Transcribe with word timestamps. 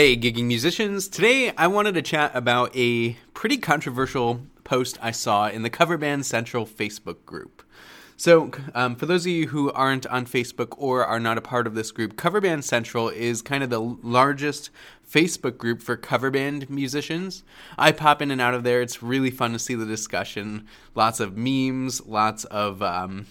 Hey, 0.00 0.16
gigging 0.16 0.46
musicians. 0.46 1.08
Today 1.08 1.52
I 1.58 1.66
wanted 1.66 1.92
to 1.92 2.00
chat 2.00 2.34
about 2.34 2.74
a 2.74 3.18
pretty 3.34 3.58
controversial 3.58 4.40
post 4.64 4.96
I 5.02 5.10
saw 5.10 5.50
in 5.50 5.60
the 5.60 5.68
Cover 5.68 5.98
Band 5.98 6.24
Central 6.24 6.64
Facebook 6.64 7.22
group. 7.26 7.62
So, 8.16 8.50
um, 8.74 8.96
for 8.96 9.04
those 9.04 9.26
of 9.26 9.32
you 9.32 9.48
who 9.48 9.70
aren't 9.72 10.06
on 10.06 10.24
Facebook 10.24 10.72
or 10.78 11.04
are 11.04 11.20
not 11.20 11.36
a 11.36 11.42
part 11.42 11.66
of 11.66 11.74
this 11.74 11.92
group, 11.92 12.16
Cover 12.16 12.40
Band 12.40 12.64
Central 12.64 13.10
is 13.10 13.42
kind 13.42 13.62
of 13.62 13.68
the 13.68 13.78
largest 13.78 14.70
Facebook 15.06 15.58
group 15.58 15.82
for 15.82 15.98
cover 15.98 16.30
band 16.30 16.70
musicians. 16.70 17.44
I 17.76 17.92
pop 17.92 18.22
in 18.22 18.30
and 18.30 18.40
out 18.40 18.54
of 18.54 18.62
there. 18.62 18.80
It's 18.80 19.02
really 19.02 19.30
fun 19.30 19.52
to 19.52 19.58
see 19.58 19.74
the 19.74 19.84
discussion. 19.84 20.66
Lots 20.94 21.20
of 21.20 21.36
memes, 21.36 22.06
lots 22.06 22.44
of 22.44 22.80
um, 22.82 23.26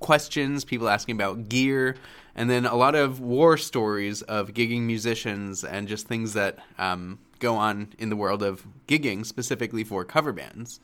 questions, 0.00 0.64
people 0.64 0.88
asking 0.88 1.16
about 1.16 1.50
gear, 1.50 1.96
and 2.34 2.50
then 2.50 2.66
a 2.66 2.74
lot 2.74 2.94
of 2.94 3.20
war 3.20 3.56
stories 3.56 4.22
of 4.22 4.54
gigging 4.54 4.82
musicians 4.82 5.64
and 5.64 5.88
just 5.88 6.06
things 6.06 6.32
that 6.34 6.58
um, 6.78 7.18
go 7.38 7.56
on 7.56 7.88
in 7.98 8.10
the 8.10 8.16
world 8.16 8.42
of 8.42 8.66
gigging, 8.88 9.24
specifically 9.24 9.84
for 9.84 10.04
cover 10.04 10.32
bands. 10.32 10.80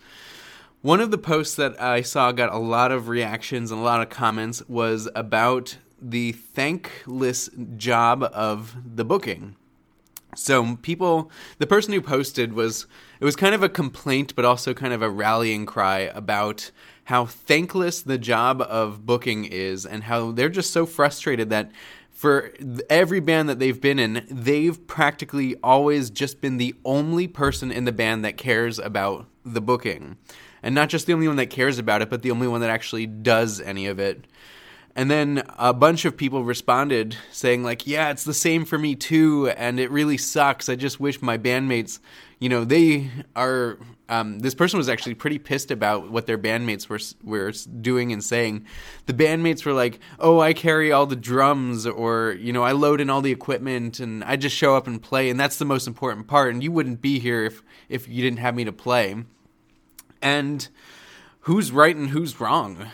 One 0.82 1.00
of 1.00 1.10
the 1.10 1.18
posts 1.18 1.56
that 1.56 1.80
I 1.80 2.02
saw 2.02 2.32
got 2.32 2.52
a 2.52 2.58
lot 2.58 2.92
of 2.92 3.08
reactions 3.08 3.70
and 3.70 3.80
a 3.80 3.84
lot 3.84 4.00
of 4.00 4.08
comments 4.08 4.62
was 4.68 5.08
about 5.14 5.76
the 6.00 6.32
thankless 6.32 7.50
job 7.76 8.22
of 8.32 8.74
the 8.96 9.04
booking. 9.04 9.56
So 10.34 10.76
people, 10.76 11.30
the 11.58 11.66
person 11.66 11.92
who 11.92 12.00
posted 12.00 12.52
was 12.52 12.86
it 13.20 13.24
was 13.24 13.36
kind 13.36 13.54
of 13.54 13.62
a 13.62 13.68
complaint, 13.68 14.34
but 14.36 14.44
also 14.44 14.74
kind 14.74 14.92
of 14.92 15.02
a 15.02 15.10
rallying 15.10 15.66
cry 15.66 16.00
about 16.00 16.70
how 17.04 17.26
thankless 17.26 18.02
the 18.02 18.18
job 18.18 18.62
of 18.62 19.04
booking 19.04 19.44
is 19.44 19.84
and 19.84 20.04
how 20.04 20.30
they're 20.30 20.48
just 20.48 20.72
so 20.72 20.86
frustrated 20.86 21.50
that 21.50 21.70
for 22.10 22.52
every 22.88 23.18
band 23.18 23.48
that 23.48 23.58
they've 23.58 23.80
been 23.80 23.98
in, 23.98 24.26
they've 24.30 24.86
practically 24.86 25.56
always 25.62 26.10
just 26.10 26.40
been 26.40 26.58
the 26.58 26.74
only 26.84 27.26
person 27.26 27.72
in 27.72 27.84
the 27.84 27.92
band 27.92 28.24
that 28.24 28.36
cares 28.36 28.78
about 28.78 29.26
the 29.44 29.60
booking. 29.60 30.18
And 30.62 30.74
not 30.74 30.90
just 30.90 31.06
the 31.06 31.14
only 31.14 31.26
one 31.26 31.36
that 31.36 31.48
cares 31.48 31.78
about 31.78 32.02
it, 32.02 32.10
but 32.10 32.20
the 32.20 32.30
only 32.30 32.46
one 32.46 32.60
that 32.60 32.70
actually 32.70 33.06
does 33.06 33.60
any 33.60 33.86
of 33.86 33.98
it. 33.98 34.26
And 34.96 35.10
then 35.10 35.44
a 35.58 35.72
bunch 35.72 36.04
of 36.04 36.16
people 36.16 36.42
responded 36.44 37.16
saying, 37.30 37.62
like, 37.62 37.86
yeah, 37.86 38.10
it's 38.10 38.24
the 38.24 38.34
same 38.34 38.64
for 38.64 38.76
me 38.76 38.96
too, 38.96 39.48
and 39.56 39.78
it 39.78 39.90
really 39.90 40.16
sucks. 40.16 40.68
I 40.68 40.74
just 40.74 40.98
wish 40.98 41.22
my 41.22 41.38
bandmates, 41.38 42.00
you 42.40 42.48
know, 42.48 42.64
they 42.64 43.10
are 43.36 43.78
um, 44.10 44.40
this 44.40 44.56
person 44.56 44.76
was 44.76 44.88
actually 44.88 45.14
pretty 45.14 45.38
pissed 45.38 45.70
about 45.70 46.10
what 46.10 46.26
their 46.26 46.36
bandmates 46.36 46.88
were 46.88 46.98
were 47.22 47.52
doing 47.80 48.12
and 48.12 48.22
saying. 48.22 48.66
The 49.06 49.14
bandmates 49.14 49.64
were 49.64 49.72
like, 49.72 50.00
"Oh, 50.18 50.40
I 50.40 50.52
carry 50.52 50.90
all 50.90 51.06
the 51.06 51.14
drums, 51.14 51.86
or 51.86 52.32
you 52.32 52.52
know, 52.52 52.64
I 52.64 52.72
load 52.72 53.00
in 53.00 53.08
all 53.08 53.22
the 53.22 53.30
equipment, 53.30 54.00
and 54.00 54.24
I 54.24 54.34
just 54.34 54.56
show 54.56 54.74
up 54.74 54.88
and 54.88 55.00
play, 55.00 55.30
and 55.30 55.38
that's 55.38 55.58
the 55.58 55.64
most 55.64 55.86
important 55.86 56.26
part. 56.26 56.52
And 56.52 56.62
you 56.62 56.72
wouldn't 56.72 57.00
be 57.00 57.20
here 57.20 57.44
if 57.44 57.62
if 57.88 58.08
you 58.08 58.20
didn't 58.20 58.40
have 58.40 58.56
me 58.56 58.64
to 58.64 58.72
play." 58.72 59.14
And 60.20 60.68
who's 61.42 61.70
right 61.70 61.94
and 61.94 62.10
who's 62.10 62.40
wrong? 62.40 62.88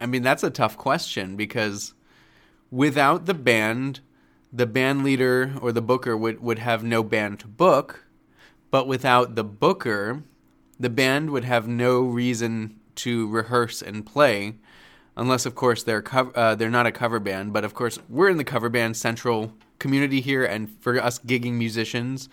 I 0.00 0.06
mean, 0.06 0.22
that's 0.22 0.42
a 0.42 0.50
tough 0.50 0.76
question 0.76 1.36
because 1.36 1.94
without 2.70 3.26
the 3.26 3.34
band, 3.34 4.00
the 4.52 4.66
band 4.66 5.04
leader 5.04 5.54
or 5.60 5.72
the 5.72 5.82
booker 5.82 6.16
would 6.16 6.40
would 6.40 6.58
have 6.58 6.82
no 6.82 7.02
band 7.02 7.40
to 7.40 7.48
book, 7.48 8.04
but 8.70 8.86
without 8.86 9.34
the 9.34 9.44
booker 9.44 10.22
the 10.78 10.90
band 10.90 11.30
would 11.30 11.44
have 11.44 11.66
no 11.66 12.00
reason 12.00 12.78
to 12.94 13.28
rehearse 13.28 13.82
and 13.82 14.06
play, 14.06 14.54
unless, 15.16 15.46
of 15.46 15.54
course, 15.54 15.82
they're 15.82 16.02
co- 16.02 16.32
uh, 16.34 16.54
they're 16.54 16.70
not 16.70 16.86
a 16.86 16.92
cover 16.92 17.18
band. 17.18 17.52
But 17.52 17.64
of 17.64 17.74
course, 17.74 17.98
we're 18.08 18.28
in 18.28 18.36
the 18.36 18.44
cover 18.44 18.68
band 18.68 18.96
central 18.96 19.52
community 19.78 20.20
here, 20.20 20.44
and 20.44 20.70
for 20.80 21.00
us 21.00 21.18
gigging 21.18 21.54
musicians, 21.54 22.28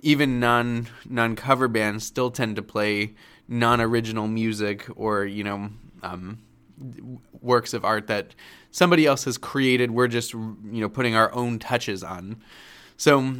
even 0.00 0.40
non 0.40 0.88
non 1.08 1.36
cover 1.36 1.68
bands 1.68 2.04
still 2.04 2.30
tend 2.30 2.56
to 2.56 2.62
play 2.62 3.14
non 3.48 3.80
original 3.80 4.28
music 4.28 4.86
or 4.96 5.24
you 5.24 5.42
know 5.44 5.70
um, 6.02 6.38
works 7.40 7.74
of 7.74 7.84
art 7.84 8.06
that 8.06 8.34
somebody 8.70 9.06
else 9.06 9.24
has 9.24 9.38
created. 9.38 9.90
We're 9.90 10.08
just 10.08 10.32
you 10.32 10.56
know 10.64 10.88
putting 10.88 11.14
our 11.14 11.32
own 11.34 11.58
touches 11.58 12.02
on. 12.02 12.42
So 12.96 13.34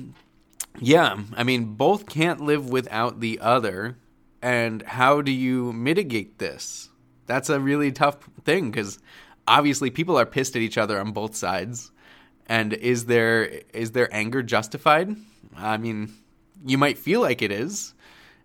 yeah, 0.81 1.19
I 1.37 1.45
mean 1.45 1.75
both 1.75 2.07
can't 2.07 2.41
live 2.41 2.69
without 2.71 3.21
the 3.21 3.41
other 3.41 3.97
and 4.43 4.83
how 4.83 5.21
do 5.21 5.33
you 5.33 5.73
mitigate 5.73 6.39
this? 6.39 6.89
That's 7.27 7.51
a 7.51 7.61
really 7.61 7.93
tough 7.93 8.19
thing 8.45 8.71
because 8.71 8.99
obviously 9.47 9.91
people 9.91 10.19
are 10.19 10.27
pissed 10.27 10.57
at 10.57 10.63
each 10.63 10.79
other 10.79 11.01
on 11.01 11.13
both 11.13 11.35
sides. 11.35 11.91
And 12.47 12.73
is 12.73 13.07
there 13.07 13.45
is 13.75 13.93
their 13.93 14.13
anger 14.15 14.43
justified? 14.43 15.15
I 15.57 15.77
mean, 15.77 16.15
you 16.65 16.79
might 16.79 16.97
feel 16.97 17.21
like 17.21 17.43
it 17.43 17.53
is, 17.53 17.95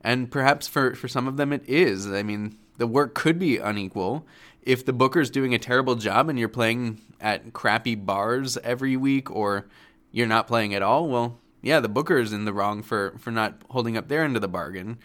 and 0.02 0.30
perhaps 0.30 0.68
for 0.68 0.96
for 0.96 1.08
some 1.08 1.28
of 1.28 1.38
them 1.38 1.54
it 1.54 1.64
is. 1.70 2.12
I 2.12 2.24
mean, 2.24 2.58
the 2.78 2.88
work 2.88 3.14
could 3.14 3.40
be 3.40 3.58
unequal. 3.58 4.26
If 4.66 4.86
the 4.86 4.94
booker's 4.94 5.30
doing 5.30 5.54
a 5.54 5.60
terrible 5.60 5.96
job 5.96 6.30
and 6.30 6.40
you're 6.40 6.50
playing 6.50 7.02
at 7.20 7.54
crappy 7.54 7.96
bars 7.96 8.58
every 8.58 8.96
week 8.96 9.30
or 9.30 9.68
you're 10.12 10.28
not 10.28 10.48
playing 10.48 10.74
at 10.74 10.82
all, 10.82 11.08
well, 11.08 11.40
yeah, 11.62 11.80
the 11.80 11.90
booker 11.90 12.18
is 12.18 12.34
in 12.34 12.46
the 12.46 12.54
wrong 12.54 12.82
for 12.82 13.16
for 13.18 13.32
not 13.32 13.62
holding 13.70 13.98
up 13.98 14.08
their 14.08 14.24
end 14.24 14.36
of 14.36 14.42
the 14.42 14.48
bargain. 14.48 15.00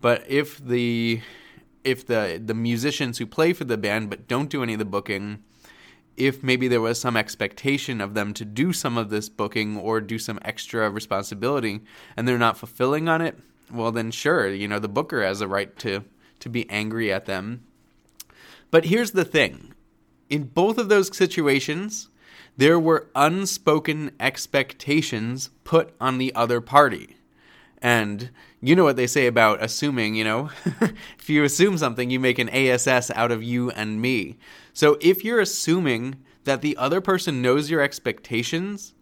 But 0.00 0.24
if 0.28 0.58
the 0.58 1.20
if 1.84 2.06
the 2.06 2.42
the 2.44 2.54
musicians 2.54 3.18
who 3.18 3.26
play 3.26 3.52
for 3.52 3.64
the 3.64 3.78
band 3.78 4.10
but 4.10 4.28
don't 4.28 4.50
do 4.50 4.62
any 4.62 4.74
of 4.74 4.78
the 4.78 4.84
booking, 4.84 5.42
if 6.16 6.42
maybe 6.42 6.68
there 6.68 6.80
was 6.80 7.00
some 7.00 7.16
expectation 7.16 8.00
of 8.00 8.14
them 8.14 8.34
to 8.34 8.44
do 8.44 8.72
some 8.72 8.98
of 8.98 9.10
this 9.10 9.28
booking 9.28 9.76
or 9.76 10.00
do 10.00 10.18
some 10.18 10.38
extra 10.42 10.90
responsibility 10.90 11.80
and 12.16 12.26
they're 12.26 12.38
not 12.38 12.58
fulfilling 12.58 13.08
on 13.08 13.20
it, 13.20 13.38
well 13.70 13.92
then 13.92 14.10
sure, 14.10 14.48
you 14.48 14.68
know, 14.68 14.78
the 14.78 14.88
booker 14.88 15.22
has 15.22 15.40
a 15.40 15.48
right 15.48 15.76
to 15.78 16.04
to 16.40 16.48
be 16.48 16.68
angry 16.68 17.12
at 17.12 17.26
them. 17.26 17.64
But 18.72 18.86
here's 18.86 19.12
the 19.12 19.26
thing. 19.26 19.74
In 20.30 20.44
both 20.44 20.78
of 20.78 20.88
those 20.88 21.14
situations, 21.14 22.08
there 22.56 22.80
were 22.80 23.10
unspoken 23.14 24.12
expectations 24.18 25.50
put 25.62 25.94
on 26.00 26.16
the 26.16 26.34
other 26.34 26.62
party. 26.62 27.16
And 27.82 28.30
you 28.62 28.74
know 28.74 28.84
what 28.84 28.96
they 28.96 29.06
say 29.06 29.26
about 29.26 29.62
assuming, 29.62 30.14
you 30.14 30.24
know? 30.24 30.50
if 31.18 31.28
you 31.28 31.44
assume 31.44 31.76
something, 31.76 32.08
you 32.08 32.18
make 32.18 32.38
an 32.38 32.48
ASS 32.48 33.10
out 33.10 33.30
of 33.30 33.42
you 33.42 33.70
and 33.72 34.00
me. 34.00 34.38
So 34.72 34.96
if 35.02 35.22
you're 35.22 35.40
assuming 35.40 36.16
that 36.44 36.62
the 36.62 36.76
other 36.78 37.02
person 37.02 37.42
knows 37.42 37.70
your 37.70 37.82
expectations, 37.82 38.94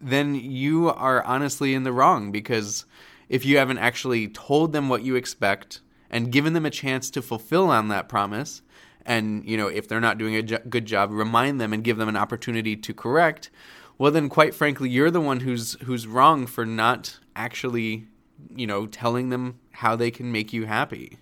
then 0.00 0.34
you 0.34 0.88
are 0.88 1.22
honestly 1.22 1.74
in 1.74 1.84
the 1.84 1.92
wrong 1.92 2.32
because 2.32 2.86
if 3.28 3.44
you 3.44 3.58
haven't 3.58 3.78
actually 3.78 4.26
told 4.26 4.72
them 4.72 4.88
what 4.88 5.02
you 5.02 5.14
expect 5.14 5.80
and 6.10 6.32
given 6.32 6.54
them 6.54 6.66
a 6.66 6.70
chance 6.70 7.08
to 7.10 7.22
fulfill 7.22 7.70
on 7.70 7.86
that 7.88 8.08
promise, 8.08 8.62
and 9.06 9.44
you 9.48 9.56
know 9.56 9.68
if 9.68 9.88
they're 9.88 10.00
not 10.00 10.18
doing 10.18 10.36
a 10.36 10.42
jo- 10.42 10.62
good 10.68 10.84
job, 10.84 11.10
remind 11.10 11.60
them 11.60 11.72
and 11.72 11.82
give 11.82 11.96
them 11.96 12.08
an 12.08 12.16
opportunity 12.16 12.76
to 12.76 12.92
correct. 12.92 13.50
Well, 13.98 14.12
then, 14.12 14.28
quite 14.28 14.54
frankly, 14.54 14.90
you're 14.90 15.10
the 15.10 15.22
one 15.22 15.40
who's 15.40 15.74
who's 15.84 16.06
wrong 16.06 16.46
for 16.46 16.66
not 16.66 17.18
actually 17.34 18.08
you 18.54 18.66
know, 18.66 18.86
telling 18.86 19.30
them 19.30 19.58
how 19.72 19.96
they 19.96 20.10
can 20.10 20.30
make 20.30 20.52
you 20.52 20.66
happy. 20.66 21.18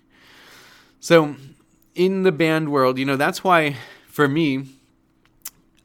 So, 0.99 1.35
in 1.93 2.23
the 2.23 2.31
band 2.31 2.69
world, 2.71 2.97
you 2.97 3.05
know, 3.05 3.15
that's 3.15 3.43
why 3.43 3.77
for 4.07 4.27
me, 4.27 4.65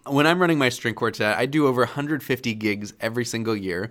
when 0.06 0.26
I'm 0.26 0.40
running 0.40 0.58
my 0.58 0.68
string 0.68 0.94
quartet, 0.94 1.36
I 1.36 1.46
do 1.46 1.66
over 1.66 1.82
150 1.82 2.54
gigs 2.54 2.94
every 3.00 3.24
single 3.24 3.54
year. 3.54 3.90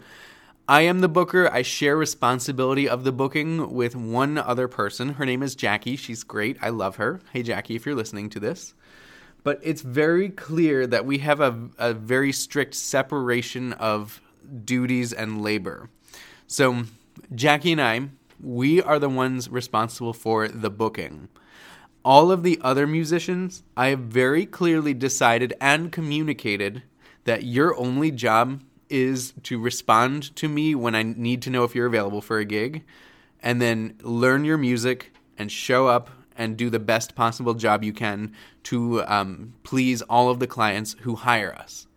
I 0.70 0.82
am 0.82 1.00
the 1.00 1.10
booker. 1.10 1.52
I 1.52 1.64
share 1.64 1.98
responsibility 1.98 2.88
of 2.88 3.04
the 3.04 3.12
booking 3.12 3.74
with 3.74 3.96
one 3.96 4.38
other 4.38 4.68
person. 4.68 5.14
Her 5.14 5.26
name 5.26 5.42
is 5.42 5.56
Jackie. 5.56 5.96
She's 5.96 6.24
great. 6.24 6.58
I 6.62 6.70
love 6.70 6.98
her. 6.98 7.22
Hey, 7.34 7.42
Jackie, 7.42 7.76
if 7.76 7.88
you're 7.88 7.96
listening 7.96 8.30
to 8.30 8.40
this. 8.40 8.76
But 9.42 9.60
it's 9.64 9.82
very 9.82 10.30
clear 10.30 10.86
that 10.86 11.08
we 11.08 11.18
have 11.18 11.42
a, 11.42 11.70
a 11.80 11.94
very 11.96 12.32
strict 12.32 12.76
separation 12.76 13.74
of 13.74 14.22
duties 14.64 15.12
and 15.12 15.42
labor. 15.42 15.90
So, 16.46 16.84
Jackie 17.34 17.72
and 17.72 17.82
I, 17.82 18.10
we 18.40 18.80
are 18.80 19.00
the 19.00 19.10
ones 19.10 19.50
responsible 19.50 20.14
for 20.14 20.48
the 20.48 20.70
booking. 20.70 21.30
All 22.06 22.32
of 22.32 22.44
the 22.44 22.60
other 22.62 22.86
musicians, 22.86 23.64
I 23.76 23.88
have 23.88 24.02
very 24.02 24.46
clearly 24.46 24.94
decided 24.94 25.52
and 25.60 25.92
communicated 25.92 26.84
that 27.24 27.42
your 27.44 27.76
only 27.76 28.12
job 28.12 28.62
is 28.90 29.34
to 29.44 29.60
respond 29.60 30.36
to 30.36 30.48
me 30.48 30.76
when 30.76 30.96
I 30.96 31.04
need 31.04 31.42
to 31.44 31.50
know 31.50 31.64
if 31.64 31.76
you're 31.76 31.88
available 31.88 32.22
for 32.22 32.40
a 32.40 32.46
gig 32.46 32.84
and 33.42 33.62
then 33.62 33.98
learn 34.02 34.46
your 34.46 34.58
music 34.58 35.14
and 35.38 35.52
show 35.52 35.88
up 35.88 36.10
and 36.36 36.58
do 36.58 36.70
the 36.70 36.80
best 36.80 37.16
possible 37.16 37.54
job 37.54 37.84
you 37.84 37.94
can 37.94 38.34
to 38.64 39.04
um, 39.04 39.54
please 39.64 40.02
all 40.04 40.30
of 40.30 40.40
the 40.40 40.48
clients 40.48 40.96
who 41.02 41.16
hire 41.16 41.54
us. 41.54 41.88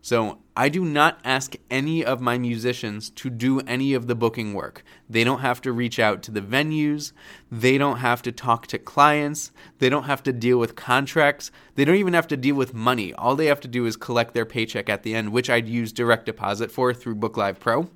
So 0.00 0.38
I 0.54 0.68
do 0.68 0.84
not 0.84 1.18
ask 1.24 1.54
any 1.70 2.04
of 2.04 2.20
my 2.20 2.36
musicians 2.36 3.08
to 3.10 3.30
do 3.30 3.60
any 3.60 3.94
of 3.94 4.06
the 4.06 4.14
booking 4.14 4.52
work. 4.52 4.84
They 5.08 5.24
don't 5.24 5.40
have 5.40 5.62
to 5.62 5.72
reach 5.72 5.98
out 5.98 6.22
to 6.24 6.30
the 6.30 6.42
venues. 6.42 7.12
They 7.50 7.78
don't 7.78 7.98
have 7.98 8.20
to 8.22 8.32
talk 8.32 8.66
to 8.66 8.78
clients. 8.78 9.50
They 9.78 9.88
don't 9.88 10.04
have 10.04 10.22
to 10.24 10.32
deal 10.32 10.58
with 10.58 10.76
contracts. 10.76 11.50
They 11.74 11.86
don't 11.86 11.96
even 11.96 12.12
have 12.12 12.28
to 12.28 12.36
deal 12.36 12.54
with 12.54 12.74
money. 12.74 13.14
All 13.14 13.34
they 13.34 13.46
have 13.46 13.60
to 13.60 13.68
do 13.68 13.86
is 13.86 13.96
collect 13.96 14.34
their 14.34 14.44
paycheck 14.44 14.90
at 14.90 15.04
the 15.04 15.14
end, 15.14 15.32
which 15.32 15.48
I'd 15.48 15.68
use 15.68 15.90
direct 15.90 16.26
deposit 16.26 16.70
for 16.70 16.92
through 16.92 17.14
Book 17.14 17.38
Live 17.38 17.58
Pro. 17.58 17.88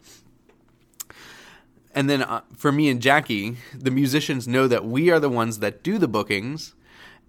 And 1.94 2.08
then 2.08 2.22
uh, 2.22 2.40
for 2.54 2.72
me 2.72 2.88
and 2.88 3.02
Jackie, 3.02 3.56
the 3.74 3.90
musicians 3.90 4.48
know 4.48 4.66
that 4.66 4.86
we 4.86 5.10
are 5.10 5.20
the 5.20 5.30
ones 5.30 5.58
that 5.58 5.82
do 5.82 5.98
the 5.98 6.08
bookings 6.08 6.74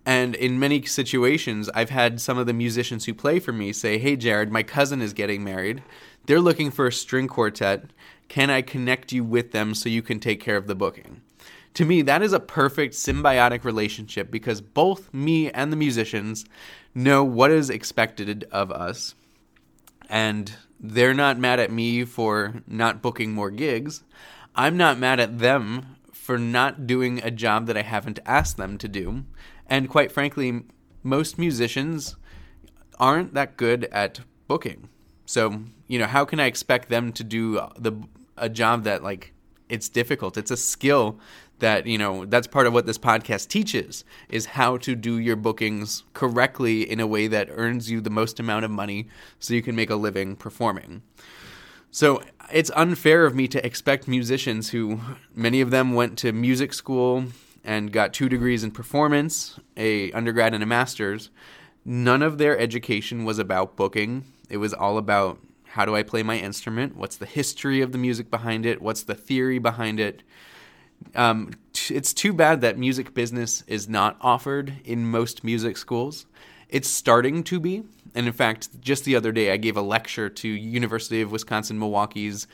and 0.07 0.35
in 0.35 0.57
many 0.57 0.83
situations, 0.83 1.69
I've 1.75 1.89
had 1.89 2.21
some 2.21 2.37
of 2.37 2.47
the 2.47 2.53
musicians 2.53 3.03
who 3.03 3.13
play 3.13 3.39
for 3.39 3.51
me 3.51 3.73
say, 3.73 3.97
Hey, 3.97 4.15
Jared, 4.15 4.49
my 4.49 4.63
cousin 4.63 5.01
is 5.01 5.11
getting 5.11 5.43
married. 5.43 5.83
They're 6.25 6.39
looking 6.39 6.71
for 6.71 6.87
a 6.87 6.93
string 6.93 7.27
quartet. 7.27 7.91
Can 8.29 8.49
I 8.49 8.61
connect 8.61 9.11
you 9.11 9.25
with 9.25 9.51
them 9.51 9.75
so 9.75 9.89
you 9.89 10.01
can 10.01 10.21
take 10.21 10.39
care 10.39 10.55
of 10.55 10.67
the 10.67 10.75
booking? 10.75 11.23
To 11.73 11.83
me, 11.83 12.01
that 12.03 12.21
is 12.21 12.31
a 12.31 12.39
perfect 12.39 12.93
symbiotic 12.93 13.65
relationship 13.65 14.31
because 14.31 14.61
both 14.61 15.13
me 15.13 15.51
and 15.51 15.73
the 15.73 15.77
musicians 15.77 16.45
know 16.95 17.25
what 17.25 17.51
is 17.51 17.69
expected 17.69 18.47
of 18.49 18.71
us. 18.71 19.13
And 20.09 20.53
they're 20.79 21.13
not 21.13 21.37
mad 21.37 21.59
at 21.59 21.69
me 21.69 22.05
for 22.05 22.63
not 22.65 23.01
booking 23.01 23.33
more 23.33 23.51
gigs. 23.51 24.03
I'm 24.55 24.77
not 24.77 24.99
mad 24.99 25.19
at 25.19 25.39
them 25.39 25.97
for 26.13 26.37
not 26.37 26.87
doing 26.87 27.19
a 27.23 27.31
job 27.31 27.67
that 27.67 27.75
I 27.75 27.81
haven't 27.81 28.19
asked 28.25 28.55
them 28.55 28.77
to 28.77 28.87
do. 28.87 29.25
And 29.67 29.89
quite 29.89 30.11
frankly, 30.11 30.63
most 31.03 31.37
musicians 31.37 32.15
aren't 32.99 33.33
that 33.33 33.57
good 33.57 33.85
at 33.85 34.21
booking. 34.47 34.89
So, 35.25 35.63
you 35.87 35.99
know, 35.99 36.07
how 36.07 36.25
can 36.25 36.39
I 36.39 36.45
expect 36.45 36.89
them 36.89 37.11
to 37.13 37.23
do 37.23 37.59
uh, 37.59 37.69
the 37.77 38.01
a 38.37 38.49
job 38.49 38.83
that 38.83 39.03
like 39.03 39.33
it's 39.69 39.89
difficult. 39.89 40.37
It's 40.37 40.51
a 40.51 40.57
skill 40.57 41.19
that, 41.59 41.87
you 41.87 41.97
know, 41.97 42.25
that's 42.25 42.47
part 42.47 42.67
of 42.67 42.73
what 42.73 42.85
this 42.85 42.97
podcast 42.97 43.47
teaches 43.49 44.05
is 44.29 44.45
how 44.45 44.77
to 44.77 44.95
do 44.95 45.17
your 45.17 45.35
bookings 45.35 46.03
correctly 46.13 46.89
in 46.89 46.99
a 46.99 47.07
way 47.07 47.27
that 47.27 47.49
earns 47.51 47.89
you 47.89 47.99
the 47.99 48.09
most 48.09 48.39
amount 48.39 48.63
of 48.63 48.71
money 48.71 49.07
so 49.39 49.53
you 49.53 49.61
can 49.61 49.75
make 49.75 49.89
a 49.89 49.95
living 49.95 50.35
performing. 50.35 51.01
So, 51.89 52.21
it's 52.51 52.71
unfair 52.75 53.25
of 53.25 53.35
me 53.35 53.47
to 53.49 53.65
expect 53.65 54.07
musicians 54.07 54.69
who 54.69 55.01
many 55.35 55.59
of 55.59 55.71
them 55.71 55.93
went 55.93 56.17
to 56.19 56.31
music 56.31 56.73
school, 56.73 57.25
and 57.63 57.91
got 57.91 58.13
two 58.13 58.29
degrees 58.29 58.63
in 58.63 58.71
performance, 58.71 59.59
a 59.75 60.11
undergrad 60.11 60.53
and 60.53 60.63
a 60.63 60.65
master's. 60.65 61.29
None 61.85 62.21
of 62.21 62.37
their 62.37 62.57
education 62.57 63.25
was 63.25 63.39
about 63.39 63.75
booking. 63.75 64.25
It 64.49 64.57
was 64.57 64.73
all 64.73 64.97
about 64.97 65.39
how 65.69 65.85
do 65.85 65.95
I 65.95 66.03
play 66.03 66.23
my 66.23 66.37
instrument? 66.37 66.95
What's 66.95 67.17
the 67.17 67.25
history 67.25 67.81
of 67.81 67.91
the 67.91 67.97
music 67.97 68.31
behind 68.31 68.65
it? 68.65 68.81
What's 68.81 69.03
the 69.03 69.15
theory 69.15 69.59
behind 69.59 69.99
it? 69.99 70.23
Um, 71.15 71.51
t- 71.73 71.95
it's 71.95 72.13
too 72.13 72.33
bad 72.33 72.61
that 72.61 72.77
music 72.77 73.13
business 73.13 73.63
is 73.67 73.87
not 73.87 74.17
offered 74.21 74.73
in 74.83 75.05
most 75.05 75.43
music 75.43 75.77
schools. 75.77 76.25
It's 76.69 76.89
starting 76.89 77.43
to 77.43 77.59
be, 77.59 77.83
and 78.15 78.27
in 78.27 78.33
fact, 78.33 78.81
just 78.81 79.05
the 79.05 79.15
other 79.15 79.31
day 79.31 79.51
I 79.51 79.57
gave 79.57 79.77
a 79.77 79.81
lecture 79.81 80.29
to 80.29 80.47
University 80.47 81.21
of 81.21 81.31
Wisconsin 81.31 81.79
Milwaukee's 81.79 82.47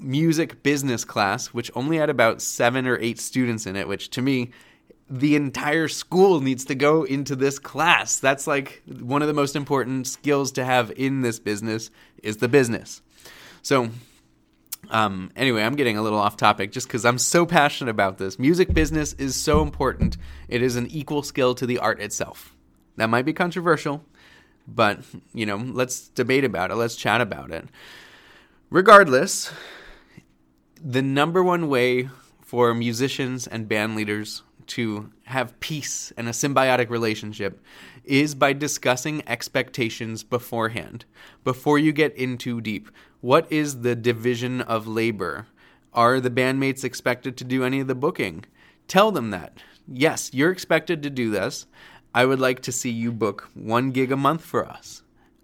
music 0.00 0.62
business 0.62 1.04
class, 1.04 1.48
which 1.48 1.70
only 1.74 1.98
had 1.98 2.10
about 2.10 2.42
seven 2.42 2.86
or 2.86 2.98
eight 2.98 3.20
students 3.20 3.66
in 3.66 3.76
it, 3.76 3.88
which 3.88 4.10
to 4.10 4.22
me, 4.22 4.50
the 5.08 5.34
entire 5.34 5.88
school 5.88 6.40
needs 6.40 6.64
to 6.66 6.74
go 6.74 7.02
into 7.02 7.34
this 7.34 7.58
class. 7.58 8.20
That's 8.20 8.46
like 8.46 8.82
one 9.00 9.22
of 9.22 9.28
the 9.28 9.34
most 9.34 9.56
important 9.56 10.06
skills 10.06 10.52
to 10.52 10.64
have 10.64 10.92
in 10.96 11.22
this 11.22 11.40
business 11.40 11.90
is 12.22 12.36
the 12.36 12.48
business. 12.48 13.02
So, 13.62 13.90
um, 14.88 15.32
anyway, 15.34 15.62
I'm 15.62 15.74
getting 15.74 15.96
a 15.96 16.02
little 16.02 16.18
off 16.18 16.36
topic 16.36 16.70
just 16.70 16.86
because 16.86 17.04
I'm 17.04 17.18
so 17.18 17.44
passionate 17.44 17.90
about 17.90 18.18
this. 18.18 18.38
Music 18.38 18.72
business 18.72 19.12
is 19.14 19.34
so 19.34 19.62
important. 19.62 20.16
It 20.48 20.62
is 20.62 20.76
an 20.76 20.86
equal 20.86 21.24
skill 21.24 21.54
to 21.56 21.66
the 21.66 21.78
art 21.78 22.00
itself. 22.00 22.54
That 22.96 23.10
might 23.10 23.24
be 23.24 23.32
controversial, 23.32 24.04
but 24.68 25.00
you 25.34 25.44
know, 25.44 25.56
let's 25.56 26.08
debate 26.08 26.44
about 26.44 26.70
it. 26.70 26.76
Let's 26.76 26.96
chat 26.96 27.20
about 27.20 27.50
it. 27.50 27.68
Regardless, 28.70 29.52
the 30.82 31.02
number 31.02 31.42
one 31.42 31.68
way 31.68 32.08
for 32.40 32.74
musicians 32.74 33.46
and 33.46 33.68
band 33.68 33.96
leaders 33.96 34.42
to 34.66 35.10
have 35.24 35.58
peace 35.60 36.12
and 36.16 36.28
a 36.28 36.32
symbiotic 36.32 36.90
relationship 36.90 37.60
is 38.04 38.34
by 38.34 38.52
discussing 38.52 39.22
expectations 39.26 40.22
beforehand, 40.22 41.04
before 41.44 41.78
you 41.78 41.92
get 41.92 42.16
in 42.16 42.38
too 42.38 42.60
deep. 42.60 42.90
What 43.20 43.50
is 43.50 43.82
the 43.82 43.94
division 43.94 44.60
of 44.62 44.86
labor? 44.86 45.48
Are 45.92 46.20
the 46.20 46.30
bandmates 46.30 46.84
expected 46.84 47.36
to 47.36 47.44
do 47.44 47.64
any 47.64 47.80
of 47.80 47.88
the 47.88 47.94
booking? 47.94 48.44
Tell 48.88 49.10
them 49.10 49.30
that. 49.30 49.58
Yes, 49.86 50.30
you're 50.32 50.52
expected 50.52 51.02
to 51.02 51.10
do 51.10 51.30
this. 51.30 51.66
I 52.14 52.24
would 52.24 52.40
like 52.40 52.60
to 52.62 52.72
see 52.72 52.90
you 52.90 53.12
book 53.12 53.50
one 53.54 53.90
gig 53.90 54.12
a 54.12 54.16
month 54.16 54.44
for 54.44 54.66
us. 54.66 55.02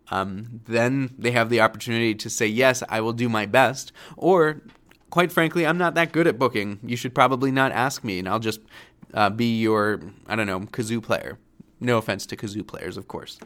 Um, 0.09 0.61
then 0.67 1.15
they 1.19 1.33
have 1.33 1.51
the 1.51 1.61
opportunity 1.61 2.15
to 2.15 2.31
say, 2.31 2.47
Yes, 2.47 2.83
I 2.89 3.01
will 3.01 3.13
do 3.13 3.29
my 3.29 3.45
best. 3.45 3.93
Or 4.17 4.63
quite 5.11 5.33
frankly, 5.33 5.67
I'm 5.67 5.79
not 5.79 5.95
that 5.95 6.13
good 6.13 6.27
at 6.27 6.39
booking. 6.39 6.79
You 6.83 6.97
should 6.97 7.15
probably 7.15 7.51
not 7.51 7.73
ask 7.73 8.05
me, 8.05 8.19
and 8.19 8.29
I'll 8.29 8.39
just 8.39 8.61
uh, 9.15 9.31
be 9.31 9.61
your, 9.61 10.01
I 10.27 10.37
don't 10.37 10.47
know, 10.47 10.61
kazoo 10.61 11.03
player. 11.03 11.39
No 11.81 11.99
offense 11.99 12.27
to 12.27 12.37
kazoo 12.37 12.67
players, 12.67 12.97
of 12.97 13.09
course. 13.09 13.39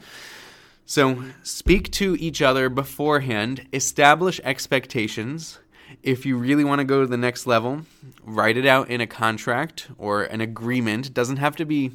So 0.87 1.23
speak 1.43 1.91
to 1.93 2.17
each 2.19 2.43
other 2.43 2.69
beforehand, 2.69 3.67
establish 3.73 4.41
expectations. 4.43 5.61
If 6.03 6.27
you 6.27 6.37
really 6.37 6.65
want 6.65 6.81
to 6.81 6.85
go 6.85 7.01
to 7.03 7.07
the 7.07 7.17
next 7.17 7.47
level, 7.47 7.83
write 8.25 8.57
it 8.57 8.67
out 8.67 8.91
in 8.91 9.01
a 9.01 9.07
contract 9.07 9.89
or 9.99 10.25
an 10.25 10.41
agreement. 10.41 11.07
It 11.07 11.15
doesn't 11.15 11.37
have 11.37 11.57
to 11.57 11.65
be, 11.65 11.93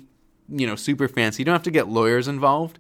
you 0.50 0.68
know, 0.68 0.76
super 0.76 1.08
fancy. 1.08 1.42
You 1.42 1.46
don't 1.46 1.56
have 1.56 1.64
to 1.64 1.72
get 1.72 1.88
lawyers 1.88 2.28
involved, 2.28 2.80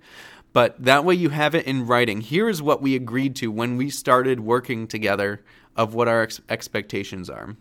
but 0.53 0.81
that 0.81 1.03
way 1.03 1.15
you 1.15 1.29
have 1.29 1.55
it 1.55 1.65
in 1.65 1.85
writing. 1.85 2.21
Here 2.21 2.47
is 2.47 2.61
what 2.61 2.81
we 2.81 2.95
agreed 2.95 3.35
to 3.37 3.51
when 3.51 3.75
we 3.75 3.89
started 3.89 4.39
working 4.39 4.87
together 4.87 5.43
of 5.75 5.93
what 5.93 6.07
our 6.07 6.23
ex- 6.23 6.41
expectations 6.49 7.29
are. 7.29 7.55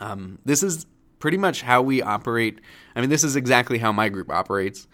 Um, 0.00 0.38
this 0.44 0.62
is 0.62 0.86
pretty 1.18 1.38
much 1.38 1.62
how 1.62 1.82
we 1.82 2.02
operate. 2.02 2.60
I 2.94 3.00
mean, 3.00 3.10
this 3.10 3.24
is 3.24 3.36
exactly 3.36 3.78
how 3.78 3.92
my 3.92 4.08
group 4.08 4.30
operates. 4.30 4.86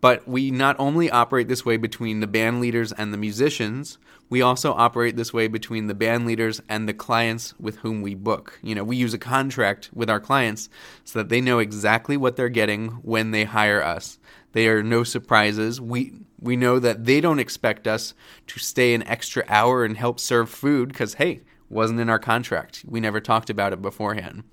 But 0.00 0.28
we 0.28 0.50
not 0.50 0.76
only 0.78 1.10
operate 1.10 1.48
this 1.48 1.64
way 1.64 1.78
between 1.78 2.20
the 2.20 2.26
band 2.26 2.60
leaders 2.60 2.92
and 2.92 3.10
the 3.10 3.16
musicians, 3.16 3.96
we 4.28 4.42
also 4.42 4.74
operate 4.74 5.16
this 5.16 5.32
way 5.32 5.48
between 5.48 5.86
the 5.86 5.94
band 5.94 6.26
leaders 6.26 6.60
and 6.68 6.86
the 6.86 6.92
clients 6.92 7.58
with 7.58 7.76
whom 7.76 8.02
we 8.02 8.14
book. 8.14 8.58
You 8.62 8.74
know, 8.74 8.84
we 8.84 8.96
use 8.96 9.14
a 9.14 9.18
contract 9.18 9.88
with 9.94 10.10
our 10.10 10.20
clients 10.20 10.68
so 11.04 11.20
that 11.20 11.30
they 11.30 11.40
know 11.40 11.58
exactly 11.58 12.18
what 12.18 12.36
they're 12.36 12.50
getting 12.50 12.88
when 13.02 13.30
they 13.30 13.44
hire 13.44 13.82
us. 13.82 14.18
They 14.52 14.68
are 14.68 14.82
no 14.82 15.04
surprises. 15.04 15.80
We 15.80 16.12
we 16.38 16.56
know 16.56 16.78
that 16.78 17.06
they 17.06 17.22
don't 17.22 17.38
expect 17.38 17.86
us 17.86 18.12
to 18.48 18.58
stay 18.58 18.92
an 18.92 19.02
extra 19.04 19.42
hour 19.48 19.84
and 19.86 19.96
help 19.96 20.20
serve 20.20 20.50
food 20.50 20.90
because 20.90 21.14
hey, 21.14 21.40
wasn't 21.68 22.00
in 22.00 22.08
our 22.08 22.18
contract. 22.18 22.84
We 22.86 23.00
never 23.00 23.20
talked 23.20 23.50
about 23.50 23.72
it 23.72 23.82
beforehand. 23.82 24.44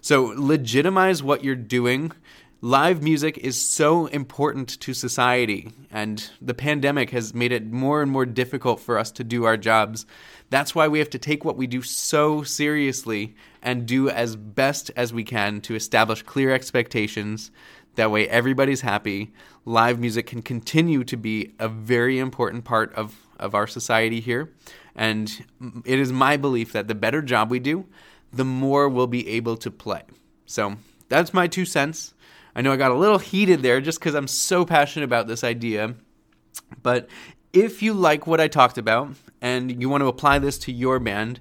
So 0.00 0.32
legitimize 0.36 1.22
what 1.22 1.44
you're 1.44 1.54
doing. 1.54 2.12
Live 2.62 3.02
music 3.02 3.38
is 3.38 3.60
so 3.60 4.04
important 4.06 4.78
to 4.80 4.92
society, 4.92 5.72
and 5.90 6.30
the 6.42 6.52
pandemic 6.52 7.08
has 7.08 7.32
made 7.32 7.52
it 7.52 7.72
more 7.72 8.02
and 8.02 8.10
more 8.10 8.26
difficult 8.26 8.80
for 8.80 8.98
us 8.98 9.10
to 9.12 9.24
do 9.24 9.44
our 9.44 9.56
jobs. 9.56 10.04
That's 10.50 10.74
why 10.74 10.86
we 10.86 10.98
have 10.98 11.08
to 11.10 11.18
take 11.18 11.42
what 11.42 11.56
we 11.56 11.66
do 11.66 11.80
so 11.80 12.42
seriously 12.42 13.34
and 13.62 13.86
do 13.86 14.10
as 14.10 14.36
best 14.36 14.90
as 14.94 15.10
we 15.10 15.24
can 15.24 15.62
to 15.62 15.74
establish 15.74 16.22
clear 16.22 16.50
expectations. 16.50 17.50
That 17.94 18.10
way, 18.10 18.28
everybody's 18.28 18.82
happy. 18.82 19.32
Live 19.64 19.98
music 19.98 20.26
can 20.26 20.42
continue 20.42 21.02
to 21.04 21.16
be 21.16 21.54
a 21.58 21.68
very 21.68 22.18
important 22.18 22.64
part 22.64 22.94
of, 22.94 23.26
of 23.40 23.54
our 23.54 23.66
society 23.66 24.20
here. 24.20 24.52
And 24.94 25.44
it 25.84 25.98
is 25.98 26.12
my 26.12 26.36
belief 26.36 26.72
that 26.72 26.86
the 26.86 26.94
better 26.94 27.22
job 27.22 27.50
we 27.50 27.58
do, 27.58 27.86
the 28.32 28.44
more 28.44 28.88
we'll 28.88 29.06
be 29.06 29.26
able 29.28 29.56
to 29.56 29.70
play. 29.70 30.02
So 30.46 30.76
that's 31.08 31.34
my 31.34 31.46
two 31.46 31.64
cents. 31.64 32.14
I 32.54 32.62
know 32.62 32.72
I 32.72 32.76
got 32.76 32.92
a 32.92 32.96
little 32.96 33.18
heated 33.18 33.62
there 33.62 33.80
just 33.80 33.98
because 33.98 34.14
I'm 34.14 34.28
so 34.28 34.64
passionate 34.64 35.04
about 35.04 35.26
this 35.26 35.42
idea. 35.42 35.94
But 36.82 37.08
if 37.52 37.82
you 37.82 37.94
like 37.94 38.26
what 38.26 38.40
I 38.40 38.48
talked 38.48 38.78
about 38.78 39.14
and 39.40 39.80
you 39.80 39.88
want 39.88 40.02
to 40.02 40.08
apply 40.08 40.38
this 40.38 40.58
to 40.58 40.72
your 40.72 40.98
band, 40.98 41.40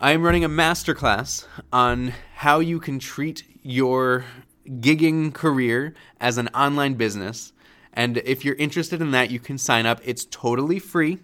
I'm 0.00 0.22
running 0.22 0.44
a 0.44 0.48
masterclass 0.48 1.46
on 1.72 2.14
how 2.36 2.60
you 2.60 2.80
can 2.80 2.98
treat 2.98 3.44
your 3.62 4.24
gigging 4.66 5.34
career 5.34 5.94
as 6.20 6.38
an 6.38 6.48
online 6.48 6.94
business. 6.94 7.52
And 7.92 8.18
if 8.18 8.44
you're 8.44 8.54
interested 8.56 9.00
in 9.00 9.10
that, 9.12 9.30
you 9.30 9.40
can 9.40 9.58
sign 9.58 9.86
up. 9.86 10.00
It's 10.04 10.24
totally 10.24 10.78
free. 10.78 11.18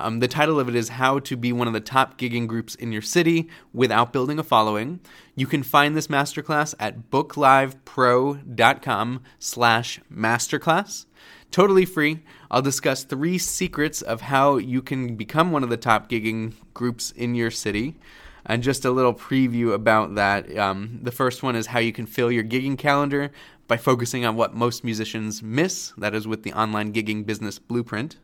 Um, 0.00 0.20
the 0.20 0.28
title 0.28 0.60
of 0.60 0.68
it 0.68 0.76
is 0.76 0.90
How 0.90 1.18
to 1.18 1.36
Be 1.36 1.52
One 1.52 1.66
of 1.66 1.72
the 1.72 1.80
Top 1.80 2.16
Gigging 2.18 2.46
Groups 2.46 2.76
in 2.76 2.92
Your 2.92 3.02
City 3.02 3.48
Without 3.72 4.12
Building 4.12 4.38
a 4.38 4.44
Following. 4.44 5.00
You 5.34 5.48
can 5.48 5.64
find 5.64 5.96
this 5.96 6.06
masterclass 6.06 6.72
at 6.78 7.10
booklivepro.com 7.10 9.22
slash 9.40 10.00
masterclass. 10.12 11.06
Totally 11.50 11.84
free. 11.84 12.22
I'll 12.48 12.62
discuss 12.62 13.02
three 13.02 13.38
secrets 13.38 14.00
of 14.00 14.20
how 14.20 14.58
you 14.58 14.82
can 14.82 15.16
become 15.16 15.50
one 15.50 15.64
of 15.64 15.70
the 15.70 15.76
top 15.76 16.08
gigging 16.08 16.54
groups 16.74 17.10
in 17.10 17.34
your 17.34 17.50
city. 17.50 17.98
And 18.46 18.62
just 18.62 18.84
a 18.84 18.92
little 18.92 19.14
preview 19.14 19.74
about 19.74 20.14
that. 20.14 20.56
Um, 20.56 21.00
the 21.02 21.10
first 21.10 21.42
one 21.42 21.56
is 21.56 21.66
how 21.66 21.80
you 21.80 21.92
can 21.92 22.06
fill 22.06 22.30
your 22.30 22.44
gigging 22.44 22.78
calendar 22.78 23.32
by 23.68 23.76
focusing 23.76 24.24
on 24.24 24.34
what 24.34 24.54
most 24.54 24.82
musicians 24.82 25.42
miss, 25.42 25.92
that 25.98 26.14
is, 26.14 26.26
with 26.26 26.42
the 26.42 26.52
online 26.54 26.92
gigging 26.92 27.24
business 27.24 27.58
blueprint. 27.58 28.16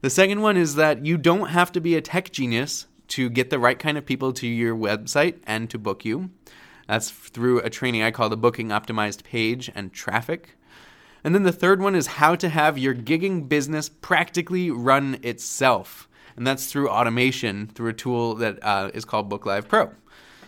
The 0.00 0.10
second 0.10 0.40
one 0.40 0.56
is 0.56 0.74
that 0.76 1.04
you 1.04 1.18
don't 1.18 1.50
have 1.50 1.70
to 1.72 1.80
be 1.80 1.94
a 1.94 2.00
tech 2.00 2.32
genius 2.32 2.86
to 3.08 3.28
get 3.28 3.50
the 3.50 3.58
right 3.58 3.78
kind 3.78 3.98
of 3.98 4.06
people 4.06 4.32
to 4.32 4.46
your 4.46 4.74
website 4.74 5.38
and 5.46 5.68
to 5.70 5.78
book 5.78 6.04
you. 6.04 6.30
That's 6.86 7.10
through 7.10 7.60
a 7.60 7.70
training 7.70 8.02
I 8.02 8.10
call 8.10 8.28
the 8.30 8.36
Booking 8.36 8.68
Optimized 8.68 9.24
Page 9.24 9.70
and 9.74 9.92
Traffic. 9.92 10.56
And 11.22 11.34
then 11.34 11.42
the 11.42 11.52
third 11.52 11.82
one 11.82 11.94
is 11.94 12.06
how 12.06 12.34
to 12.36 12.48
have 12.48 12.78
your 12.78 12.94
gigging 12.94 13.48
business 13.48 13.88
practically 13.88 14.70
run 14.70 15.18
itself. 15.22 16.08
And 16.36 16.46
that's 16.46 16.66
through 16.66 16.88
automation 16.88 17.66
through 17.66 17.90
a 17.90 17.94
tool 17.94 18.36
that 18.36 18.58
uh, 18.62 18.90
is 18.94 19.04
called 19.04 19.28
BookLive 19.28 19.68
Pro. 19.68 19.90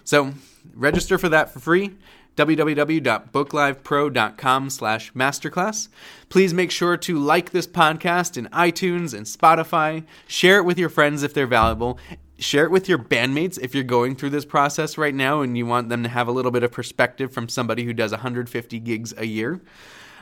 So 0.05 0.33
register 0.75 1.19
for 1.19 1.29
that 1.29 1.53
for 1.53 1.61
free 1.61 1.97
www.booklivepro.com 2.41 4.71
slash 4.71 5.13
masterclass. 5.13 5.89
Please 6.31 6.55
make 6.55 6.71
sure 6.71 6.97
to 6.97 7.19
like 7.19 7.51
this 7.51 7.67
podcast 7.67 8.39
in 8.39 8.47
iTunes 8.47 9.13
and 9.13 9.27
Spotify. 9.27 10.07
Share 10.27 10.57
it 10.57 10.65
with 10.65 10.79
your 10.79 10.89
friends 10.89 11.23
if 11.23 11.35
they're 11.35 11.47
valuable. 11.47 11.99
Share 12.39 12.65
it 12.65 12.71
with 12.71 12.89
your 12.89 12.97
bandmates 12.97 13.59
if 13.61 13.75
you're 13.75 13.85
going 13.85 14.17
through 14.17 14.31
this 14.31 14.47
process 14.47 14.97
right 14.97 15.15
now 15.15 15.43
and 15.43 15.59
you 15.59 15.67
want 15.67 15.91
them 15.91 16.03
to 16.03 16.09
have 16.09 16.29
a 16.29 16.33
little 16.33 16.51
bit 16.51 16.63
of 16.63 16.73
perspective 16.73 17.31
from 17.31 17.51
somebody 17.51 17.85
who 17.85 17.93
does 17.93 18.13
150 18.13 18.81
gigs 18.81 19.13
a 19.19 19.27
year. 19.27 19.61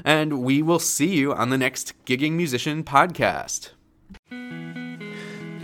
And 0.05 0.43
we 0.43 0.61
will 0.61 0.81
see 0.81 1.15
you 1.15 1.33
on 1.33 1.51
the 1.51 1.59
next 1.59 1.93
Gigging 2.05 2.33
Musician 2.33 2.83
podcast. 2.83 3.71